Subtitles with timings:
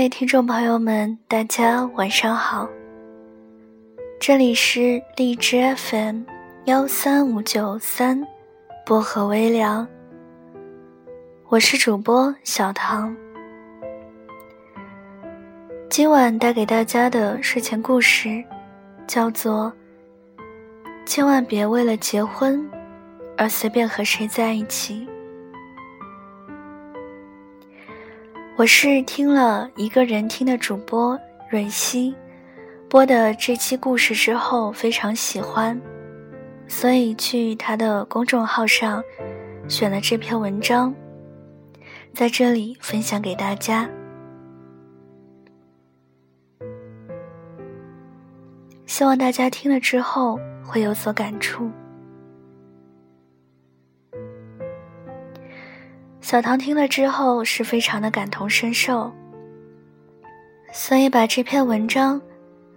[0.00, 2.66] 各位听众朋友们，大家晚上好。
[4.18, 6.22] 这里是荔枝 FM
[6.64, 8.26] 幺三五九三，
[8.86, 9.86] 薄荷微凉。
[11.48, 13.14] 我是主播小唐。
[15.90, 18.42] 今晚带给大家的睡前故事，
[19.06, 19.70] 叫做
[21.04, 22.66] “千万别为了结婚
[23.36, 25.06] 而随便和谁在一起”。
[28.56, 31.18] 我是听了一个人听的主播
[31.48, 32.14] 蕊希
[32.90, 35.80] 播的这期故事之后，非常喜欢，
[36.68, 39.02] 所以去他的公众号上
[39.66, 40.94] 选了这篇文章，
[42.12, 43.88] 在这里分享给大家。
[48.84, 51.70] 希望大家听了之后会有所感触。
[56.20, 59.10] 小唐听了之后是非常的感同身受，
[60.72, 62.20] 所以把这篇文章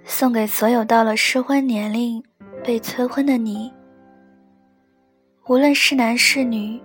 [0.05, 2.23] 送给所有到了适婚年龄
[2.63, 3.71] 被催婚的你。
[5.47, 6.81] 无论是男是女，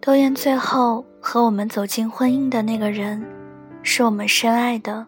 [0.00, 3.24] 都愿最后和我们走进婚姻的那个人，
[3.82, 5.06] 是我们深爱的。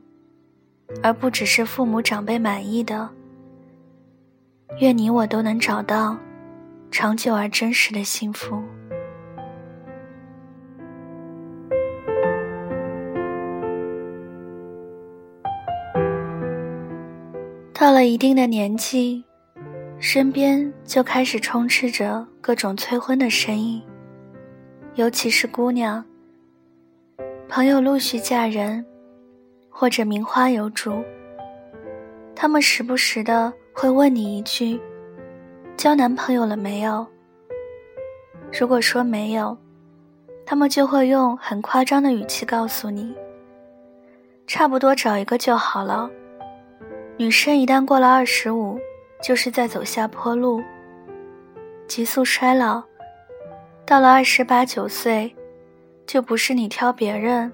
[1.05, 3.09] 而不只是父母长辈满意的。
[4.81, 6.19] 愿你我都能找到
[6.91, 8.61] 长久而真实的幸福。
[17.81, 19.25] 到了一定的年纪，
[19.99, 23.83] 身边就开始充斥着各种催婚的声音，
[24.97, 26.05] 尤其是姑娘，
[27.49, 28.85] 朋友陆续嫁人。
[29.71, 31.03] 或者名花有主，
[32.37, 34.79] 他们时不时的会问你一句
[35.75, 37.07] ：“交男朋友了没有？”
[38.53, 39.57] 如果说没有，
[40.45, 43.15] 他们就会用很夸张的语气告诉你
[44.47, 46.11] ：“差不多找一个就好了。”
[47.21, 48.81] 女生一旦过了二十五，
[49.23, 50.63] 就是在走下坡路，
[51.87, 52.83] 急速衰老。
[53.85, 55.37] 到了二十八九岁，
[56.07, 57.53] 就不是你挑别人。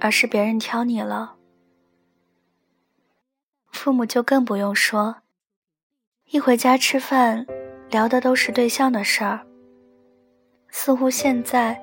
[0.00, 1.34] 而是别人挑你了，
[3.70, 5.16] 父母就更不用说，
[6.30, 7.46] 一回家吃饭，
[7.90, 9.40] 聊的都是对象的事儿。
[10.70, 11.78] 似乎现在，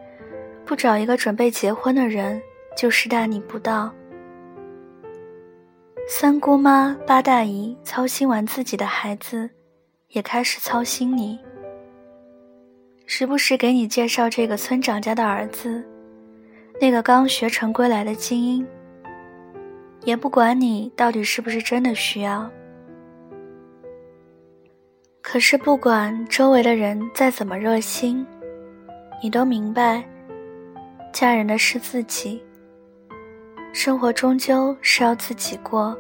[0.66, 2.42] 不找一个准备结婚的人
[2.76, 3.94] 就是大逆不道。
[6.10, 9.50] 三姑妈、八大姨操心完自己的孩子，
[10.08, 11.38] 也开始操心你，
[13.06, 15.84] 时不时给你介绍这个村长家的儿子。
[16.80, 18.66] 那个刚学成归来的精英，
[20.06, 22.50] 也不管你到底是不是真的需要。
[25.22, 28.26] 可是不管周围的人再怎么热心，
[29.22, 30.02] 你都明白，
[31.12, 32.42] 嫁人的是自己，
[33.80, 35.96] 生活终究是要自己过。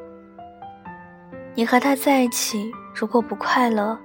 [1.53, 3.95] 你和他在一起，如果不快乐，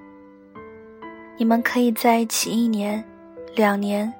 [1.38, 3.02] 你们可以在一起一年、
[3.56, 4.12] 两年。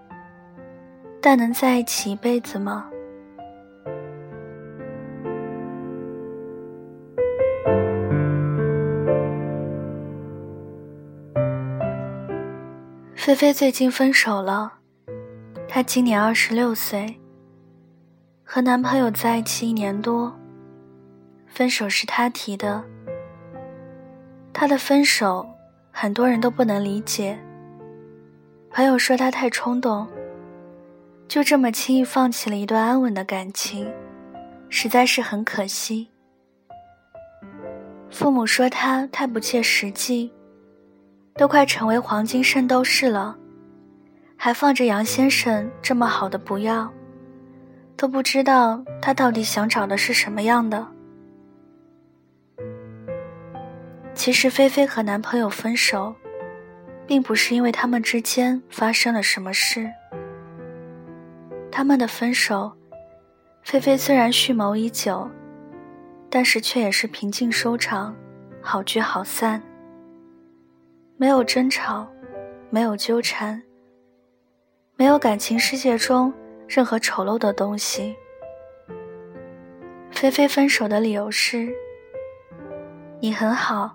[1.21, 2.89] 但能在一起一辈子吗？
[13.15, 14.73] 菲菲最近分手了，
[15.69, 17.21] 她今年二十六岁，
[18.55, 20.31] 和男朋友在一起一年多，
[21.47, 22.85] 分手是他提的。
[24.53, 25.49] 他的分手，
[25.91, 27.39] 很多人都不能理解。
[28.71, 30.07] 朋友说他太冲动。
[31.27, 33.91] 就这么轻易放弃了一段安稳的感情，
[34.69, 36.11] 实在是很可惜。
[38.11, 40.31] 父母说他太不切实际，
[41.37, 43.35] 都快成为黄金圣斗士了，
[44.37, 46.93] 还放着杨先生这么好的不要，
[48.03, 50.85] 都不知道他到底想找的是什么样的。
[54.13, 56.13] 其实菲菲和男朋友分手，
[57.07, 59.89] 并不是因为他们之间发生了什么事。
[61.71, 62.73] 他们的分手，
[63.63, 65.31] 菲菲虽然蓄谋已久，
[66.29, 68.13] 但是却也是平静收场，
[68.61, 69.63] 好聚好散。
[71.17, 72.05] 没有争吵，
[72.69, 73.63] 没有纠缠，
[74.97, 76.35] 没有感情世界中
[76.75, 78.17] 任何丑陋的东西。
[80.11, 81.71] 菲菲分手的理由是：
[83.21, 83.95] 你很好，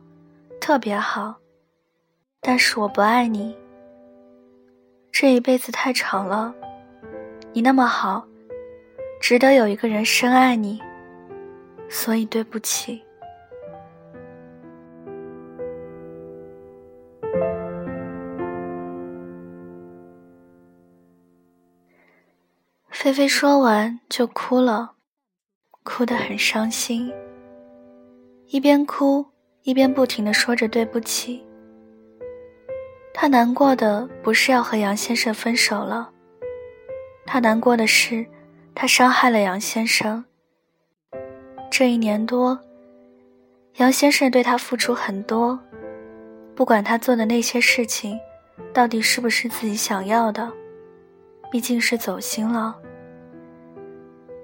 [0.62, 1.34] 特别好，
[2.40, 3.58] 但是我不爱你。
[5.12, 6.54] 这一辈子太长了。
[7.52, 8.24] 你那么好，
[9.20, 10.80] 值得有一个人深爱你，
[11.90, 13.04] 所以对不起。
[23.08, 24.96] 菲菲说完就哭了，
[25.84, 27.10] 哭得很伤心，
[28.48, 29.26] 一边哭
[29.64, 31.42] 一边不停的说着对不起。
[33.14, 36.10] 他难过的不是要和杨先生分手了，
[37.26, 38.28] 他难过的是，
[38.76, 40.26] 他伤害了杨先生。
[41.72, 42.60] 这一年多，
[43.76, 45.58] 杨先生对他付出很多，
[46.54, 48.20] 不管他做的那些事情，
[48.74, 50.52] 到底是不是自己想要的，
[51.50, 52.78] 毕竟是走心了。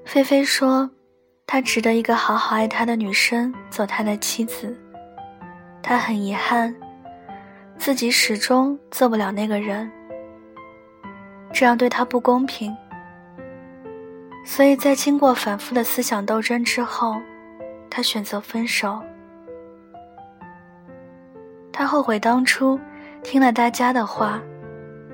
[0.06, 0.90] 菲菲说，
[1.48, 4.78] 他值得一个好好爱他的女生做他的妻子，
[5.82, 6.76] 他很遗憾，
[7.78, 9.90] 自己始终做不了那个人，
[11.52, 12.76] 这样对他不公平。
[14.46, 17.16] 所以在经过反复的思想斗争之后，
[17.90, 19.02] 他选择分手。
[21.72, 22.80] 他后悔当初
[23.24, 24.40] 听了大家的话，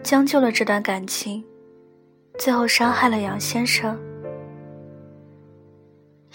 [0.03, 1.45] 将就了这段感情，
[2.37, 3.97] 最后伤害了杨先生。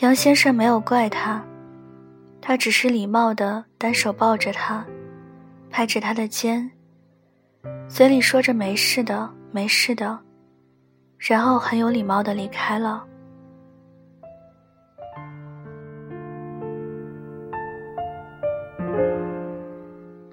[0.00, 1.42] 杨先生没有怪他，
[2.40, 4.84] 他只是礼貌的单手抱着他，
[5.70, 6.68] 拍着他的肩，
[7.88, 10.18] 嘴里说着没事的，没事的。
[11.16, 13.04] 然后很有礼貌的离开了。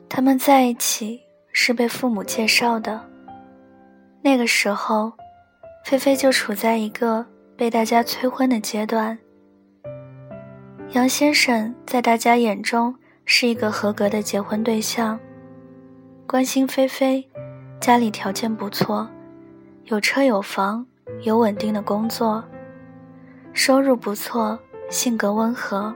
[0.10, 1.22] 他们在一起
[1.54, 3.00] 是被父母介绍的。
[4.22, 5.14] 那个时候，
[5.86, 7.26] 菲菲就处在一个
[7.56, 9.18] 被大家催婚的阶段。
[10.92, 12.94] 杨先生在大家眼中
[13.24, 15.18] 是一个合格的结婚对象，
[16.28, 17.26] 关心菲菲，
[17.80, 19.10] 家里条件不错。
[19.86, 20.86] 有车有房，
[21.22, 22.44] 有稳定的工作，
[23.54, 24.60] 收入不错，
[24.90, 25.96] 性格温和，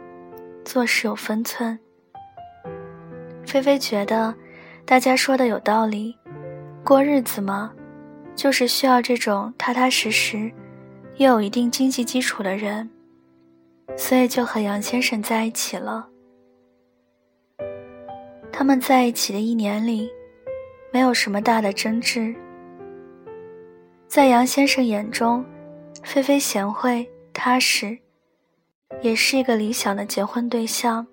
[0.64, 1.78] 做事有分寸。
[3.46, 4.34] 菲菲觉得，
[4.86, 6.18] 大家说的有道理，
[6.86, 7.70] 过日子嘛，
[8.34, 10.50] 就是需要这种踏踏实实，
[11.18, 12.90] 又有一定经济基础的人，
[13.96, 16.08] 所以就和杨先生在一起了。
[18.52, 20.10] 他们在一起的一年里，
[20.92, 22.34] 没有什么大的争执。
[24.08, 25.44] 在杨先生眼中，
[26.04, 27.98] 菲菲贤惠踏实，
[29.02, 31.06] 也是一个理想的结婚对象。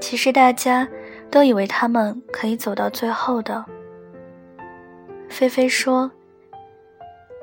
[0.00, 0.88] 其实大家
[1.30, 3.64] 都以为他们可以走到最后的。
[5.28, 6.10] 菲菲说：“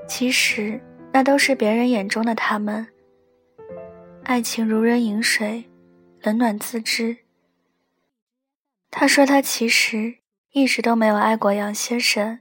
[0.07, 0.79] 其实
[1.13, 2.85] 那都是别人眼中的他们。
[4.25, 5.65] 爱情如人饮水，
[6.21, 7.17] 冷暖自知。”
[8.89, 10.15] 他说：“他其实
[10.51, 12.39] 一直都没有爱过杨先生。”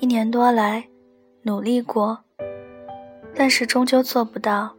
[0.00, 0.88] 一年多来，
[1.42, 2.24] 努力过，
[3.34, 4.74] 但是终究做不到。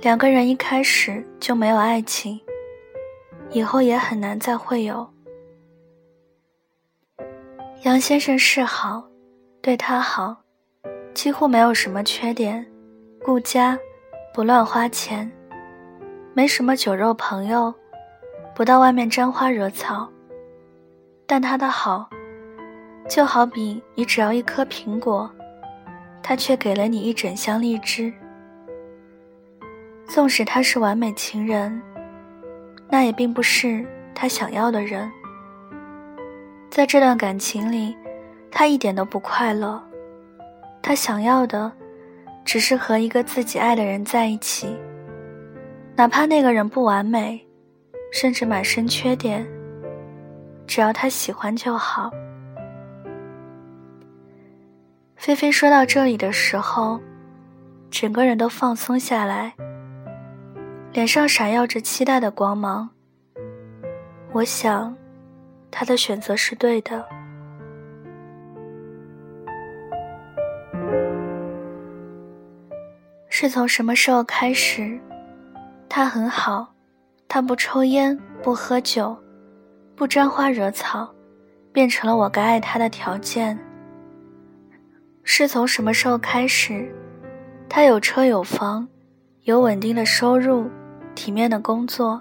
[0.00, 2.40] 两个人一开始就没有爱情，
[3.50, 5.10] 以后也很难再会有。
[7.82, 9.08] 杨先生是好，
[9.60, 10.36] 对他好，
[11.14, 12.70] 几乎没有什么缺点，
[13.24, 13.78] 顾家，
[14.38, 15.28] 不乱花钱，
[16.32, 17.74] 没什么酒肉朋友，
[18.54, 20.08] 不到外面沾花惹草，
[21.26, 22.08] 但他的好。
[23.08, 25.28] 就好比你只要一颗苹果，
[26.22, 28.12] 他却给了你一整箱荔枝。
[30.06, 31.82] 纵使他是完美情人，
[32.88, 35.10] 那也并不是他想要的人。
[36.70, 37.96] 在这段感情里，
[38.52, 39.82] 他一点都不快乐。
[40.80, 41.72] 他想要的，
[42.48, 44.74] 只是和一个自己爱的人在一起，
[45.94, 47.46] 哪怕那个人不完美，
[48.10, 49.46] 甚至满身缺点，
[50.66, 52.10] 只要他喜欢就好。
[55.14, 56.98] 菲菲说到这里的时候，
[57.90, 59.52] 整个人都放松下来，
[60.94, 62.88] 脸上闪耀着期待的光芒。
[64.32, 64.96] 我想，
[65.70, 67.17] 他的选择是对的。
[73.40, 74.98] 是从什么时候开始，
[75.88, 76.74] 他很好，
[77.28, 79.16] 他不抽烟，不喝酒，
[79.94, 81.08] 不沾花惹草，
[81.72, 83.56] 变成了我该爱他的条件。
[85.22, 86.92] 是从什么时候开始，
[87.68, 88.88] 他有车有房，
[89.44, 90.68] 有稳定的收入，
[91.14, 92.20] 体面的工作，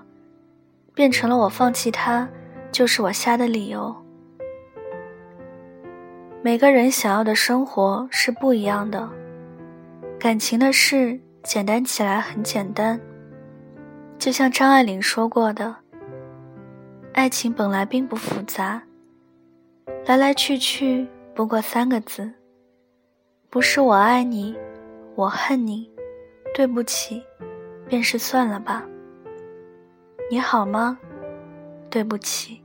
[0.94, 2.30] 变成了我放弃他
[2.72, 3.96] 就是我瞎的理由。
[6.44, 9.10] 每个人想要的生活是不一样的，
[10.20, 13.00] 感情的事简单起来很简单，
[14.18, 15.76] 就像张爱玲说过的，
[17.14, 18.82] 爱情本来并不复杂，
[20.08, 22.32] 来来去去不过三个字。
[23.52, 24.58] 不是我爱你，
[25.16, 25.88] 我恨你，
[26.54, 27.24] 对不起，
[27.88, 28.84] 便是算了吧。
[30.32, 30.98] 你好吗？
[31.92, 32.60] 对不起。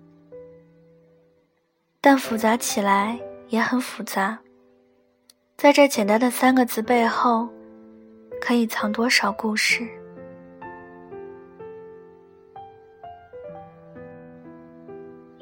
[2.01, 4.39] 但复杂起来也很复杂，
[5.63, 7.49] 在这简单的三个字背后，
[8.41, 9.87] 可以藏多少故事。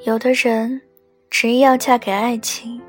[0.05, 0.83] 有的人
[1.31, 2.83] 执意要嫁给爱情，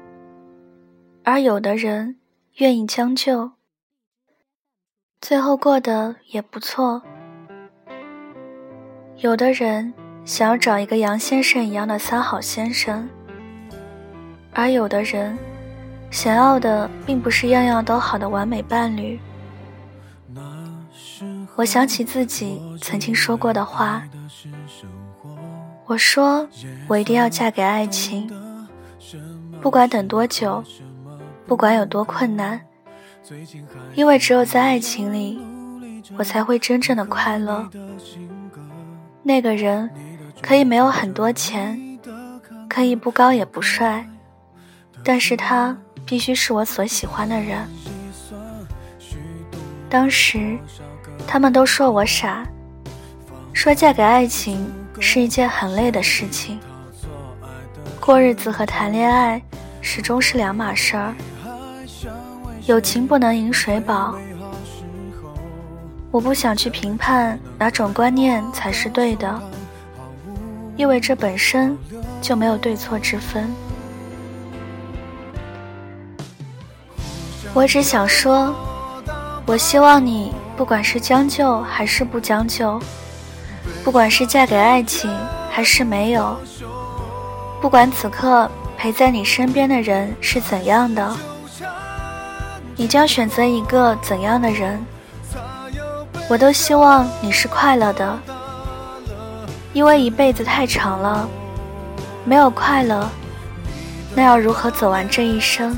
[1.23, 2.17] 而有的人
[2.57, 3.51] 愿意将就，
[5.21, 7.01] 最后过得也不错。
[9.19, 9.93] 有的人
[10.25, 13.07] 想要找一个杨先生一样的三好先生，
[14.51, 15.37] 而有的人
[16.11, 19.19] 想要的并不是样样都好的完美伴侣。
[21.55, 24.03] 我想起自己曾经说过的话，
[25.85, 26.47] 我说
[26.87, 28.29] 我一定要嫁给爱情，
[29.61, 30.63] 不管等多久，
[31.47, 32.59] 不管有多困难，
[33.95, 35.39] 因为只有在爱情里，
[36.17, 37.69] 我才会真正的快乐。
[39.23, 39.89] 那个人
[40.41, 41.99] 可以没有很多钱，
[42.67, 44.07] 可以不高也不帅，
[45.03, 45.77] 但是他
[46.11, 47.65] 必须是我所喜欢的人。
[49.89, 50.57] 当时，
[51.25, 52.45] 他们都说我傻，
[53.53, 56.59] 说嫁给爱情是一件很累的事情，
[57.97, 59.41] 过日子和谈恋爱
[59.79, 61.15] 始终是两码事儿，
[62.65, 64.17] 友情不能饮水饱。
[66.11, 69.41] 我不想去评判哪种观念才是对的，
[70.75, 71.77] 因为这本身
[72.19, 73.49] 就没有对错之分。
[77.53, 78.55] 我只想说，
[79.45, 82.79] 我希望你不管是将就还是不将就，
[83.83, 85.13] 不管是嫁给爱情
[85.49, 86.37] 还是没有，
[87.61, 91.13] 不管此刻陪在你身边的人是怎样的，
[92.77, 94.83] 你将选择一个怎样的人。
[96.29, 98.17] 我都希望你是快乐的，
[99.73, 101.27] 因为一辈子太长了，
[102.23, 103.09] 没有快乐，
[104.15, 105.77] 那要如何走完这一生？